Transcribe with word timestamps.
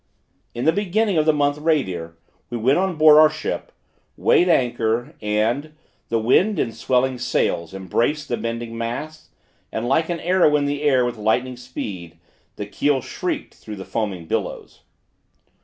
In 0.55 0.65
the 0.65 0.71
beginning 0.73 1.19
of 1.19 1.27
the 1.27 1.31
month 1.31 1.59
Radir, 1.59 2.15
we 2.49 2.57
went 2.57 2.79
on 2.79 2.95
board 2.95 3.19
our 3.19 3.29
ship, 3.29 3.71
weighed 4.17 4.49
anchor, 4.49 5.13
and 5.21 5.75
The 6.09 6.17
wind 6.17 6.57
in 6.57 6.71
swelling 6.71 7.19
sails 7.19 7.71
embraced 7.71 8.27
the 8.27 8.35
bending 8.35 8.75
masts, 8.75 9.29
And, 9.71 9.87
like 9.87 10.09
an 10.09 10.19
arrow 10.21 10.55
in 10.55 10.65
the 10.65 10.81
air, 10.81 11.05
with 11.05 11.17
lightning 11.17 11.55
speed, 11.55 12.17
The 12.55 12.65
keel 12.65 12.99
shrieked 13.01 13.53
through 13.53 13.75
the 13.75 13.85
foaming 13.85 14.25
billows. 14.25 14.81